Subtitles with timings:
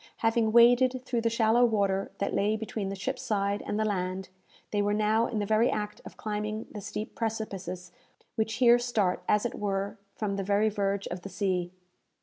[0.17, 4.29] Having waded through the shallow water that lay between the ship's side and the land,
[4.71, 7.91] they were now in the very act of climbing the steep precipices
[8.33, 11.71] which here start, as it were, from the very verge of the sea.